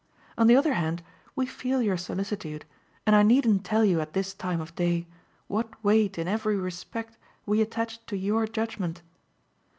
On 0.35 0.47
the 0.47 0.55
other 0.55 0.73
hand 0.73 1.03
we 1.35 1.45
feel 1.45 1.79
your 1.79 1.95
solicitude, 1.95 2.65
and 3.05 3.15
I 3.15 3.21
needn't 3.21 3.63
tell 3.63 3.85
you 3.85 4.01
at 4.01 4.13
this 4.13 4.33
time 4.33 4.59
of 4.59 4.73
day 4.73 5.05
what 5.45 5.75
weight 5.83 6.17
in 6.17 6.27
every 6.27 6.55
respect 6.55 7.19
we 7.45 7.61
attach 7.61 8.03
to 8.07 8.17
your 8.17 8.47
judgement. 8.47 9.03